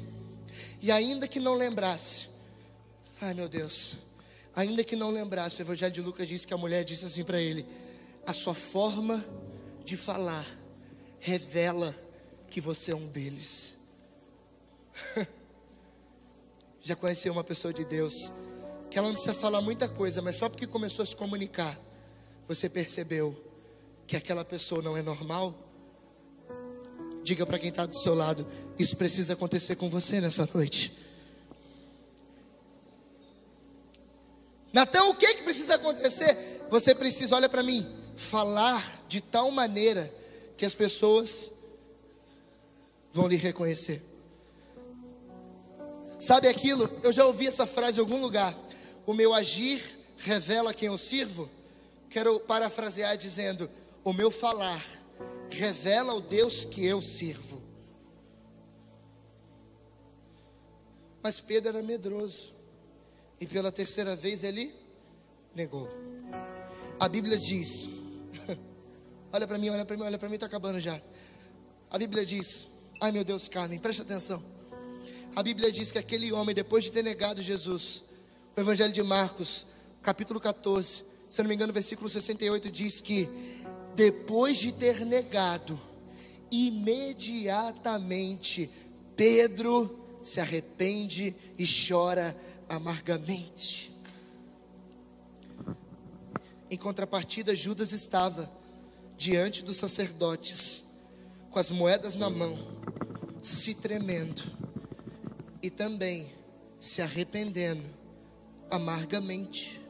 [0.80, 2.28] E ainda que não lembrasse,
[3.20, 3.96] ai meu Deus,
[4.56, 7.42] ainda que não lembrasse, o Evangelho de Lucas diz que a mulher disse assim para
[7.42, 7.66] ele:
[8.28, 9.26] A sua forma
[9.84, 10.48] de falar
[11.20, 11.98] revela
[12.48, 13.74] que você é um deles.
[16.80, 18.32] Já conheceu uma pessoa de Deus
[18.96, 21.78] que ela não precisa falar muita coisa, mas só porque começou a se comunicar,
[22.48, 23.36] você percebeu
[24.08, 25.54] que aquela pessoa não é normal?
[27.22, 28.48] Diga para quem está do seu lado:
[28.80, 30.98] isso precisa acontecer com você nessa noite.
[34.72, 36.66] Natan, o que, que precisa acontecer?
[36.70, 40.10] Você precisa, olha para mim, falar de tal maneira
[40.56, 41.52] que as pessoas
[43.12, 44.02] vão lhe reconhecer.
[46.18, 46.90] Sabe aquilo?
[47.04, 48.56] Eu já ouvi essa frase em algum lugar
[49.06, 49.82] o meu agir
[50.18, 51.50] revela quem eu sirvo?
[52.10, 53.70] Quero parafrasear dizendo:
[54.04, 54.84] o meu falar
[55.50, 57.62] revela o Deus que eu sirvo.
[61.22, 62.54] Mas Pedro era medroso.
[63.42, 64.74] E pela terceira vez ele
[65.54, 65.90] negou.
[67.00, 67.90] A Bíblia diz:
[69.34, 71.02] Olha para mim, olha para mim, olha para mim, está acabando já.
[71.90, 72.68] A Bíblia diz:
[73.02, 74.42] Ai meu Deus, Carmen, preste atenção.
[75.36, 78.04] A Bíblia diz que aquele homem, depois de ter negado Jesus,
[78.56, 79.68] o Evangelho de Marcos,
[80.02, 83.28] capítulo 14, se não me engano, versículo 68 diz que
[83.96, 85.78] depois de ter negado,
[86.50, 88.70] imediatamente
[89.16, 92.34] Pedro se arrepende e chora
[92.70, 93.92] amargamente.
[96.72, 98.50] Em contrapartida, Judas estava
[99.18, 100.86] diante dos sacerdotes,
[101.50, 102.58] com as moedas na mão,
[103.42, 104.44] se tremendo
[105.62, 106.32] e também
[106.80, 107.95] se arrependendo
[108.76, 109.82] amargamente.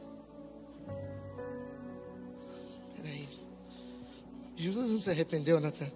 [2.96, 3.28] Peraí.
[4.56, 5.90] Judas não se arrependeu, Natan?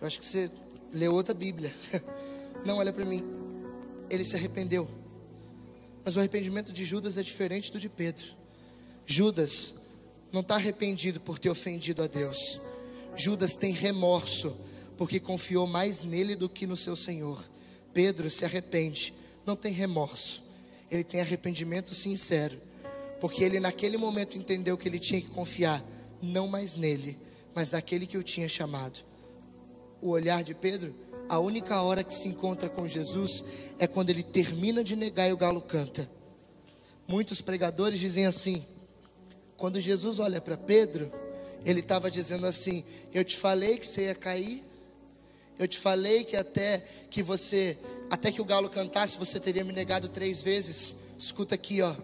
[0.00, 0.50] Eu acho que você
[0.92, 1.72] leu outra Bíblia.
[2.64, 3.22] Não, olha para mim.
[4.08, 4.88] Ele se arrependeu.
[6.04, 8.26] Mas o arrependimento de Judas é diferente do de Pedro.
[9.06, 9.74] Judas
[10.32, 12.60] não está arrependido por ter ofendido a Deus.
[13.16, 14.56] Judas tem remorso
[14.96, 17.42] porque confiou mais nele do que no seu Senhor.
[17.92, 19.14] Pedro se arrepende,
[19.46, 20.43] não tem remorso.
[20.96, 22.60] Ele tem arrependimento sincero,
[23.20, 25.84] porque ele naquele momento entendeu que ele tinha que confiar
[26.22, 27.18] não mais nele,
[27.54, 29.00] mas naquele que o tinha chamado.
[30.00, 30.94] O olhar de Pedro,
[31.28, 33.44] a única hora que se encontra com Jesus
[33.78, 36.08] é quando ele termina de negar e o galo canta.
[37.06, 38.64] Muitos pregadores dizem assim:
[39.56, 41.10] quando Jesus olha para Pedro,
[41.64, 44.62] ele estava dizendo assim: Eu te falei que você ia cair.
[45.58, 47.78] Eu te falei que até que você,
[48.14, 50.94] até que o galo cantasse, você teria me negado três vezes.
[51.18, 51.94] Escuta aqui, ó.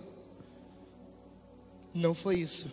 [1.95, 2.67] Não foi isso.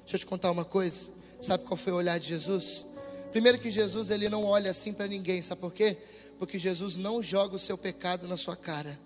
[0.00, 1.08] Deixa eu te contar uma coisa.
[1.40, 2.84] Sabe qual foi o olhar de Jesus?
[3.30, 5.96] Primeiro que Jesus ele não olha assim para ninguém, sabe por quê?
[6.36, 8.98] Porque Jesus não joga o seu pecado na sua cara.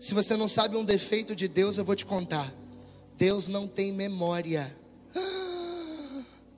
[0.00, 2.52] Se você não sabe um defeito de Deus, eu vou te contar.
[3.16, 4.76] Deus não tem memória.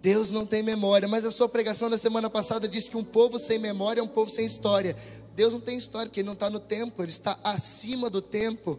[0.05, 3.41] Deus não tem memória, mas a sua pregação da semana passada disse que um povo
[3.41, 4.95] sem memória é um povo sem história.
[5.35, 8.79] Deus não tem história, porque Ele não está no tempo, Ele está acima do tempo.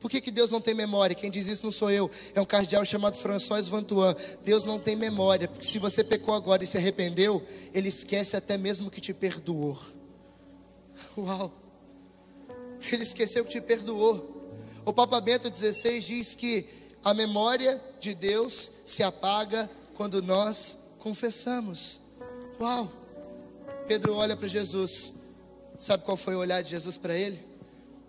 [0.00, 1.14] Por que, que Deus não tem memória?
[1.14, 4.16] Quem diz isso não sou eu, é um cardeal chamado François Vantuan.
[4.42, 8.56] Deus não tem memória, porque se você pecou agora e se arrependeu, Ele esquece até
[8.56, 9.78] mesmo que te perdoou.
[11.18, 11.52] Uau!
[12.90, 14.48] Ele esqueceu que te perdoou.
[14.86, 16.66] O Papa Bento XVI diz que
[17.04, 19.68] a memória de Deus se apaga
[20.00, 22.00] quando nós confessamos.
[22.58, 22.90] Uau!
[23.86, 25.12] Pedro olha para Jesus.
[25.78, 27.38] Sabe qual foi o olhar de Jesus para ele?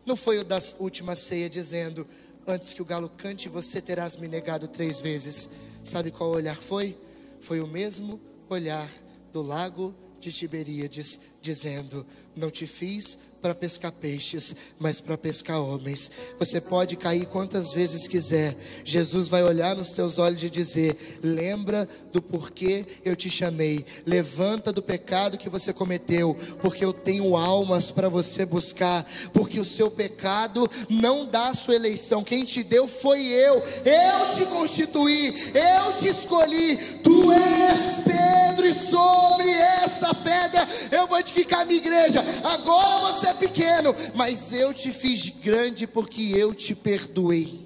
[0.06, 2.08] Não foi o da última ceia dizendo:
[2.48, 5.50] Antes que o galo cante, você terás me negado três vezes.
[5.84, 6.98] Sabe qual olhar foi?
[7.42, 8.90] Foi o mesmo olhar
[9.34, 16.12] do lago de Tiberíades, dizendo: Não te fiz para pescar peixes, mas para pescar homens.
[16.38, 18.56] Você pode cair quantas vezes quiser.
[18.86, 23.84] Jesus vai olhar nos teus olhos e dizer: Lembra do porquê eu te chamei.
[24.06, 29.06] Levanta do pecado que você cometeu, porque eu tenho almas para você buscar.
[29.34, 32.24] Porque o seu pecado não dá a sua eleição.
[32.24, 33.56] Quem te deu foi eu.
[33.86, 36.78] Eu te constituí, eu te escolhi.
[37.04, 42.24] Tu és Pedro, e sobre essa pedra eu vou edificar a minha igreja.
[42.44, 47.66] Agora você é pequeno, mas eu te fiz grande porque eu te perdoei.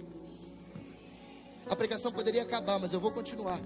[1.68, 3.60] A pregação poderia acabar, mas eu vou continuar.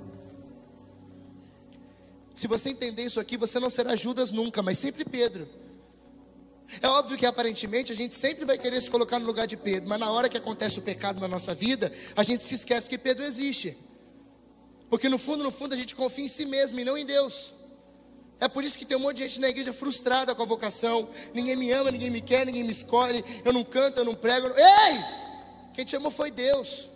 [2.33, 5.47] Se você entender isso aqui, você não será Judas nunca, mas sempre Pedro.
[6.81, 9.89] É óbvio que aparentemente a gente sempre vai querer se colocar no lugar de Pedro,
[9.89, 12.97] mas na hora que acontece o pecado na nossa vida, a gente se esquece que
[12.97, 13.75] Pedro existe.
[14.89, 17.53] Porque no fundo, no fundo, a gente confia em si mesmo e não em Deus.
[18.39, 21.09] É por isso que tem um monte de gente na igreja frustrada com a vocação.
[21.33, 23.23] Ninguém me ama, ninguém me quer, ninguém me escolhe.
[23.43, 24.47] Eu não canto, eu não prego.
[24.47, 24.57] Eu não...
[24.57, 25.03] Ei!
[25.73, 26.89] Quem te chamou foi Deus.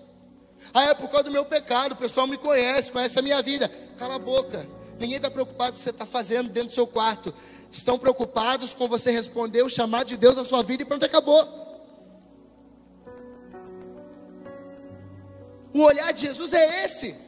[0.74, 1.92] Ah, é por causa do meu pecado.
[1.92, 3.70] O pessoal me conhece, conhece a minha vida.
[3.98, 4.66] Cala a boca.
[5.00, 7.34] Ninguém está preocupado com o que você está fazendo dentro do seu quarto.
[7.72, 11.62] Estão preocupados com você responder o chamado de Deus na sua vida e pronto, acabou.
[15.74, 17.23] O olhar de Jesus é esse.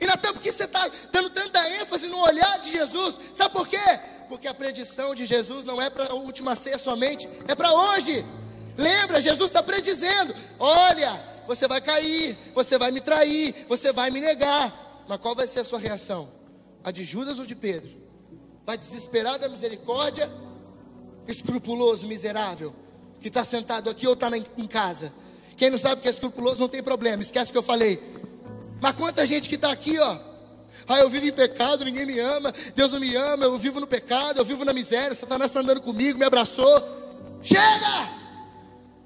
[0.00, 3.20] E Natan, por que você está dando tanta ênfase no olhar de Jesus?
[3.34, 3.78] Sabe por quê?
[4.28, 8.24] Porque a predição de Jesus não é para a última ceia somente, é para hoje.
[8.76, 11.10] Lembra, Jesus está predizendo: olha,
[11.46, 15.04] você vai cair, você vai me trair, você vai me negar.
[15.08, 16.28] Mas qual vai ser a sua reação?
[16.84, 17.90] A de Judas ou de Pedro?
[18.64, 20.30] Vai desesperar da misericórdia?
[21.26, 22.74] Escrupuloso, miserável,
[23.20, 25.12] que está sentado aqui ou está em casa?
[25.56, 28.00] Quem não sabe que é escrupuloso não tem problema, esquece o que eu falei.
[28.80, 30.18] Mas quanta gente que está aqui, ó,
[30.88, 33.86] Ah, eu vivo em pecado, ninguém me ama, Deus não me ama, eu vivo no
[33.86, 36.82] pecado, eu vivo na miséria, Satanás está andando comigo, me abraçou.
[37.40, 38.10] Chega!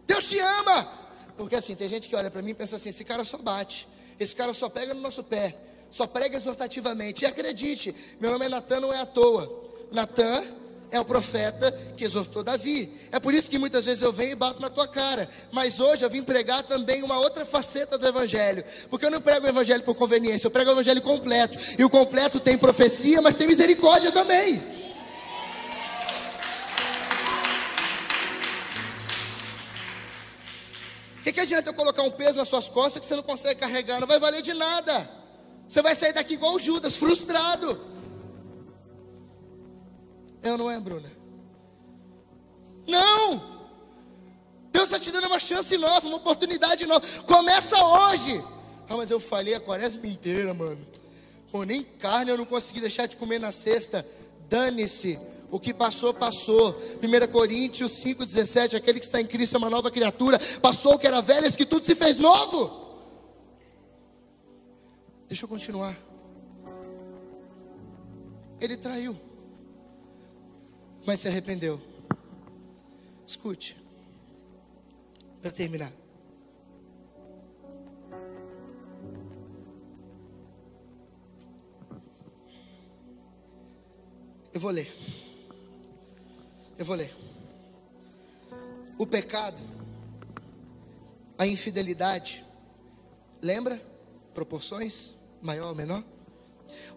[0.07, 0.89] Deus te ama!
[1.37, 3.87] Porque assim, tem gente que olha para mim e pensa assim: esse cara só bate,
[4.19, 5.57] esse cara só pega no nosso pé,
[5.91, 7.25] só prega exortativamente.
[7.25, 9.49] E acredite, meu nome é Natan, não é à toa.
[9.93, 10.43] Natan
[10.91, 12.93] é o profeta que exortou Davi.
[13.13, 15.29] É por isso que muitas vezes eu venho e bato na tua cara.
[15.53, 18.65] Mas hoje eu vim pregar também uma outra faceta do Evangelho.
[18.89, 21.59] Porque eu não prego o Evangelho por conveniência, eu prego o Evangelho completo.
[21.79, 24.81] E o completo tem profecia, mas tem misericórdia também.
[31.21, 33.61] O que, que adianta eu colocar um peso nas suas costas que você não consegue
[33.61, 34.01] carregar?
[34.01, 35.09] Não vai valer de nada.
[35.69, 37.79] Você vai sair daqui igual o Judas, frustrado.
[40.43, 41.11] É ou não é, Bruna?
[42.87, 43.61] Não!
[44.73, 47.05] Deus está te dando uma chance nova, uma oportunidade nova.
[47.27, 48.43] Começa hoje.
[48.89, 50.87] Ah, mas eu falei a quaresma inteira, mano.
[51.51, 54.07] Pô, nem carne eu não consegui deixar de comer na sexta.
[54.49, 55.19] Dane-se.
[55.51, 56.77] O que passou, passou.
[57.03, 58.77] 1 Coríntios 5,17.
[58.77, 60.39] Aquele que está em Cristo é uma nova criatura.
[60.63, 62.89] Passou o que era velho, que tudo se fez novo.
[65.29, 65.97] Deixa eu continuar.
[68.61, 69.30] Ele traiu
[71.07, 71.81] mas se arrependeu.
[73.27, 73.77] Escute,
[75.41, 75.93] para terminar.
[84.53, 84.93] Eu vou ler.
[86.77, 87.15] Eu vou ler.
[88.99, 89.63] O pecado,
[91.39, 92.45] a infidelidade,
[93.41, 93.81] lembra?
[94.35, 96.05] Proporções, maior ou menor?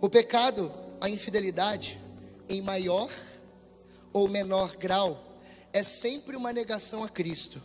[0.01, 1.99] O pecado, a infidelidade,
[2.49, 3.10] em maior
[4.14, 5.20] ou menor grau,
[5.74, 7.61] é sempre uma negação a Cristo.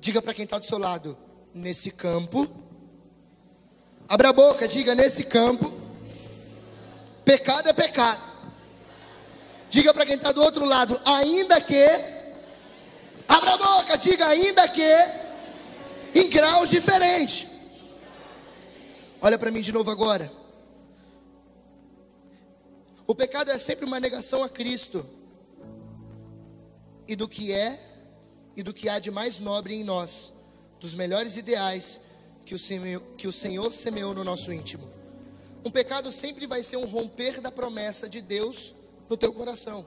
[0.00, 1.18] Diga para quem está do seu lado,
[1.52, 2.48] nesse campo.
[4.08, 5.72] Abra a boca, diga nesse campo.
[7.24, 8.22] Pecado é pecado.
[9.68, 11.84] Diga para quem está do outro lado, ainda que.
[13.26, 14.94] Abra a boca, diga ainda que.
[16.14, 17.46] Em graus diferentes.
[19.20, 20.32] Olha para mim de novo agora.
[23.06, 25.17] O pecado é sempre uma negação a Cristo
[27.08, 27.76] e do que é
[28.54, 30.32] e do que há de mais nobre em nós,
[30.78, 32.00] dos melhores ideais
[32.44, 34.88] que o Senhor, que o Senhor semeou no nosso íntimo.
[35.64, 38.74] Um pecado sempre vai ser um romper da promessa de Deus
[39.08, 39.86] no teu coração.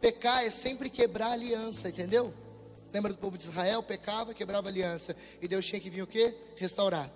[0.00, 2.32] Pecar é sempre quebrar aliança, entendeu?
[2.92, 3.82] Lembra do povo de Israel?
[3.82, 5.14] Pecava, quebrava aliança.
[5.40, 6.34] E Deus tinha que vir o quê?
[6.56, 7.10] Restaurar.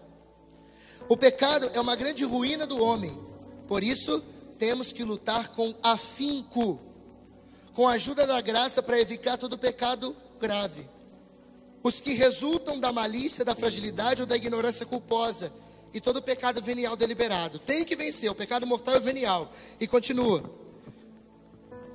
[1.09, 3.19] O pecado é uma grande ruína do homem.
[3.67, 4.23] Por isso,
[4.59, 6.94] temos que lutar com afinco
[7.75, 10.89] com a ajuda da graça para evitar todo pecado grave.
[11.83, 15.53] Os que resultam da malícia, da fragilidade ou da ignorância culposa
[15.93, 17.59] e todo pecado venial deliberado.
[17.59, 19.53] Tem que vencer, o pecado mortal é venial.
[19.79, 20.43] E continua.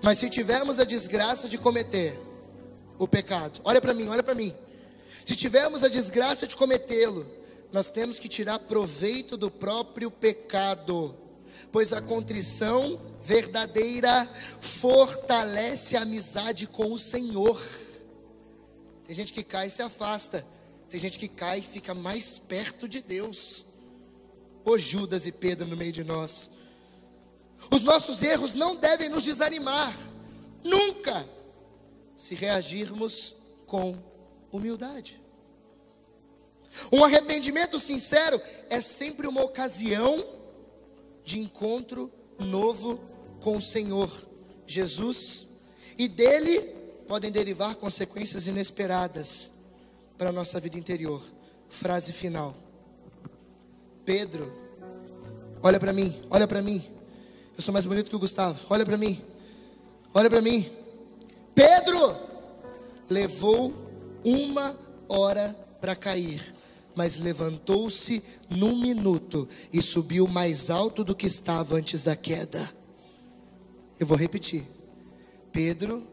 [0.03, 2.19] Mas se tivermos a desgraça de cometer
[2.99, 4.53] o pecado, olha para mim, olha para mim.
[5.25, 7.25] Se tivermos a desgraça de cometê-lo,
[7.71, 11.15] nós temos que tirar proveito do próprio pecado,
[11.71, 12.99] pois a contrição
[13.29, 14.27] verdadeira
[14.59, 17.61] fortalece a amizade com o Senhor.
[19.05, 20.43] Tem gente que cai e se afasta.
[20.89, 23.65] Tem gente que cai e fica mais perto de Deus.
[24.65, 26.49] Ô Judas e Pedro no meio de nós.
[27.71, 29.95] Os nossos erros não devem nos desanimar.
[30.63, 31.29] Nunca.
[32.15, 33.35] Se reagirmos
[33.67, 33.95] com
[34.51, 35.21] humildade.
[36.91, 40.25] Um arrependimento sincero é sempre uma ocasião
[41.23, 43.08] de encontro novo
[43.41, 44.09] com o Senhor
[44.67, 45.47] Jesus,
[45.97, 46.59] e dele
[47.07, 49.51] podem derivar consequências inesperadas
[50.17, 51.21] para a nossa vida interior.
[51.67, 52.55] Frase final.
[54.05, 54.53] Pedro,
[55.61, 56.83] olha para mim, olha para mim.
[57.57, 58.65] Eu sou mais bonito que o Gustavo.
[58.69, 59.21] Olha para mim.
[60.13, 60.69] Olha para mim.
[61.53, 62.15] Pedro
[63.09, 63.73] levou
[64.23, 64.77] uma
[65.07, 66.53] hora para cair,
[66.95, 72.78] mas levantou-se num minuto e subiu mais alto do que estava antes da queda.
[73.99, 74.65] Eu vou repetir.
[75.51, 76.07] Pedro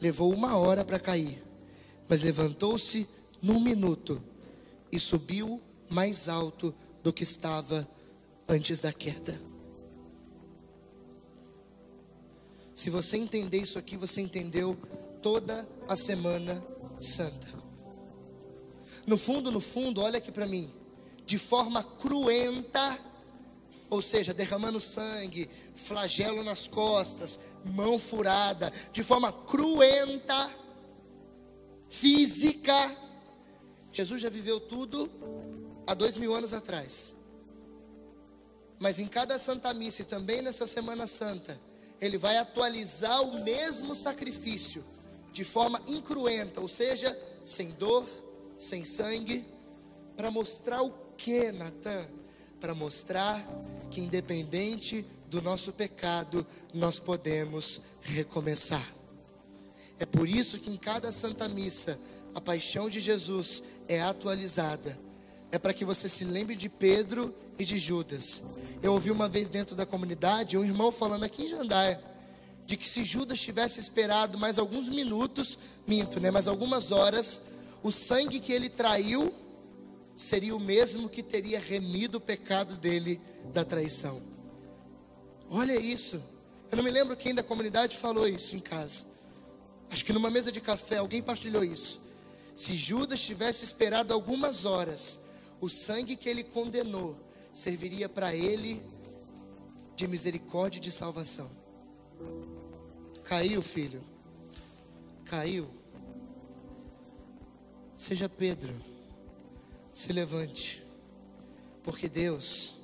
[0.00, 1.42] levou uma hora para cair,
[2.08, 3.08] mas levantou-se
[3.40, 4.22] num minuto
[4.90, 7.88] e subiu mais alto do que estava
[8.48, 9.40] antes da queda.
[12.74, 14.76] Se você entender isso aqui, você entendeu
[15.22, 16.62] toda a Semana
[17.00, 17.48] Santa.
[19.06, 20.70] No fundo, no fundo, olha aqui para mim,
[21.24, 22.98] de forma cruenta,
[23.92, 30.50] ou seja, derramando sangue, flagelo nas costas, mão furada, de forma cruenta,
[31.90, 32.96] física.
[33.92, 35.10] Jesus já viveu tudo
[35.86, 37.12] há dois mil anos atrás.
[38.80, 41.60] Mas em cada Santa Missa e também nessa Semana Santa,
[42.00, 44.82] ele vai atualizar o mesmo sacrifício
[45.34, 47.14] de forma incruenta, ou seja,
[47.44, 48.08] sem dor,
[48.56, 49.46] sem sangue,
[50.16, 52.21] para mostrar o que, Natan?
[52.62, 53.44] Para mostrar
[53.90, 58.86] que independente do nosso pecado, nós podemos recomeçar.
[59.98, 61.98] É por isso que em cada Santa Missa,
[62.32, 64.96] a paixão de Jesus é atualizada.
[65.50, 68.44] É para que você se lembre de Pedro e de Judas.
[68.80, 72.00] Eu ouvi uma vez dentro da comunidade um irmão falando aqui em Jandaia
[72.64, 77.40] de que se Judas tivesse esperado mais alguns minutos, minto, né, mais algumas horas,
[77.82, 79.34] o sangue que ele traiu
[80.14, 83.20] seria o mesmo que teria remido o pecado dele
[83.52, 84.22] da traição.
[85.50, 86.22] Olha isso.
[86.70, 89.04] Eu não me lembro quem da comunidade falou isso em casa.
[89.90, 92.00] Acho que numa mesa de café alguém partilhou isso.
[92.54, 95.20] Se Judas tivesse esperado algumas horas,
[95.60, 97.16] o sangue que ele condenou
[97.52, 98.82] serviria para ele
[99.94, 101.50] de misericórdia e de salvação.
[103.24, 104.02] Caiu, filho.
[105.26, 105.68] Caiu.
[107.96, 108.91] Seja Pedro.
[109.92, 110.84] Se levante.
[111.82, 112.76] Porque Deus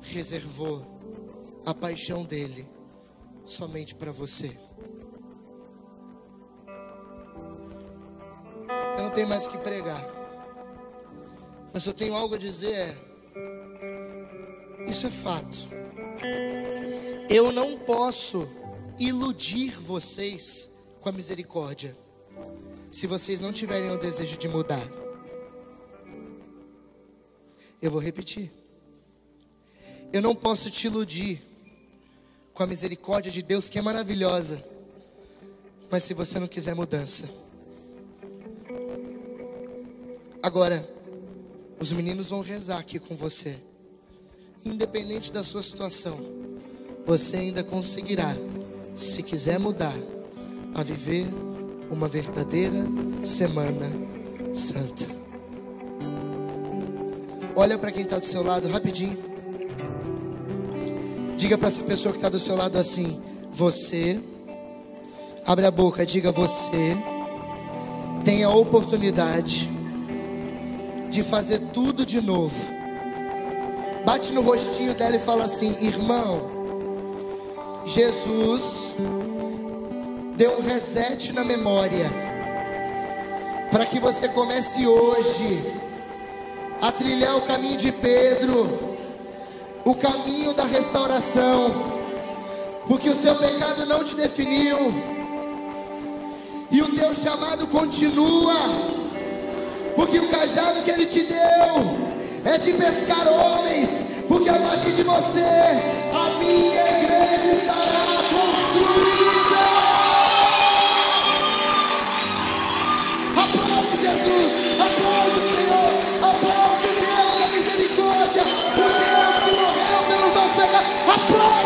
[0.00, 0.86] reservou
[1.64, 2.68] a paixão dele
[3.44, 4.56] somente para você.
[8.96, 10.04] Eu não tenho mais o que pregar.
[11.72, 12.96] Mas eu tenho algo a dizer é,
[14.88, 15.68] isso é fato.
[17.30, 18.46] Eu não posso
[18.98, 20.68] iludir vocês
[21.00, 21.96] com a misericórdia,
[22.90, 25.01] se vocês não tiverem o desejo de mudar.
[27.82, 28.50] Eu vou repetir.
[30.12, 31.42] Eu não posso te iludir
[32.54, 34.62] com a misericórdia de Deus que é maravilhosa,
[35.90, 37.28] mas se você não quiser mudança.
[40.42, 40.88] Agora,
[41.80, 43.58] os meninos vão rezar aqui com você.
[44.64, 46.18] Independente da sua situação,
[47.04, 48.36] você ainda conseguirá
[48.94, 49.96] se quiser mudar,
[50.74, 51.26] a viver
[51.90, 52.78] uma verdadeira
[53.24, 53.90] Semana
[54.54, 55.21] Santa.
[57.54, 59.18] Olha para quem está do seu lado rapidinho.
[61.36, 63.20] Diga para essa pessoa que está do seu lado assim:
[63.52, 64.18] Você,
[65.44, 66.96] abre a boca, diga: Você
[68.24, 69.68] tem a oportunidade
[71.10, 72.72] de fazer tudo de novo.
[74.04, 76.50] Bate no rostinho dela e fala assim: Irmão,
[77.84, 78.94] Jesus
[80.36, 82.10] deu um reset na memória
[83.70, 85.82] para que você comece hoje
[86.82, 88.96] a trilhar o caminho de Pedro,
[89.84, 91.70] o caminho da restauração,
[92.88, 94.92] porque o seu pecado não te definiu
[96.72, 98.56] e o teu chamado continua,
[99.94, 105.04] porque o cajado que ele te deu é de pescar homens, porque a partir de
[105.04, 105.44] você
[106.12, 108.21] a minha igreja estará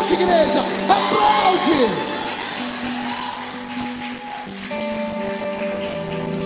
[0.07, 1.91] Aplaude, igreja, aplaude.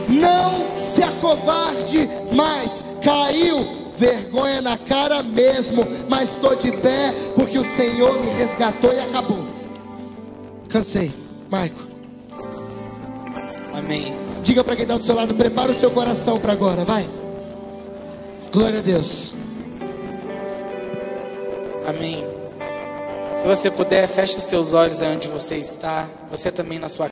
[0.09, 3.63] Não se acovarde mais, caiu,
[3.95, 9.45] vergonha na cara mesmo, mas estou de pé porque o Senhor me resgatou e acabou.
[10.67, 11.11] Cansei,
[11.49, 11.85] Maico.
[13.73, 14.15] Amém.
[14.43, 17.07] Diga para quem está do seu lado, prepara o seu coração para agora, vai.
[18.51, 19.35] Glória a Deus.
[21.87, 22.40] Amém.
[23.41, 26.07] Se você puder, feche os teus olhos aí onde você está.
[26.29, 26.99] Você também na sua